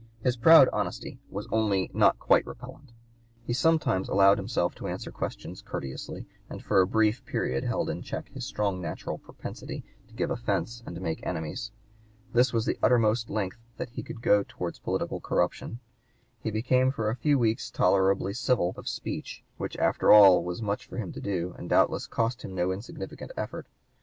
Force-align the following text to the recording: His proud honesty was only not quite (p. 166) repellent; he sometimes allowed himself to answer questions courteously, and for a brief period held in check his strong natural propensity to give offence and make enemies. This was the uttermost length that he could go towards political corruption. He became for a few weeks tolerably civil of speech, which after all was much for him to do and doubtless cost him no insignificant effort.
His 0.23 0.35
proud 0.35 0.67
honesty 0.73 1.19
was 1.29 1.47
only 1.51 1.91
not 1.93 2.17
quite 2.17 2.43
(p. 2.45 2.47
166) 2.47 2.95
repellent; 2.97 3.45
he 3.45 3.53
sometimes 3.53 4.09
allowed 4.09 4.39
himself 4.39 4.73
to 4.73 4.87
answer 4.87 5.11
questions 5.11 5.61
courteously, 5.61 6.25
and 6.49 6.63
for 6.63 6.81
a 6.81 6.87
brief 6.87 7.23
period 7.27 7.63
held 7.63 7.87
in 7.87 8.01
check 8.01 8.29
his 8.33 8.43
strong 8.43 8.81
natural 8.81 9.19
propensity 9.19 9.83
to 10.07 10.15
give 10.15 10.31
offence 10.31 10.81
and 10.87 10.99
make 11.01 11.19
enemies. 11.23 11.69
This 12.33 12.51
was 12.51 12.65
the 12.65 12.79
uttermost 12.81 13.29
length 13.29 13.59
that 13.77 13.91
he 13.91 14.01
could 14.01 14.23
go 14.23 14.41
towards 14.41 14.79
political 14.79 15.19
corruption. 15.21 15.81
He 16.39 16.49
became 16.49 16.89
for 16.89 17.11
a 17.11 17.15
few 17.15 17.37
weeks 17.37 17.69
tolerably 17.69 18.33
civil 18.33 18.73
of 18.77 18.89
speech, 18.89 19.43
which 19.57 19.77
after 19.77 20.11
all 20.11 20.43
was 20.43 20.63
much 20.63 20.87
for 20.87 20.97
him 20.97 21.11
to 21.11 21.21
do 21.21 21.53
and 21.59 21.69
doubtless 21.69 22.07
cost 22.07 22.41
him 22.41 22.55
no 22.55 22.71
insignificant 22.71 23.33
effort. 23.37 23.67